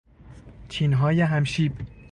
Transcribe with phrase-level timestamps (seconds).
[0.69, 1.73] چینهای هم شیب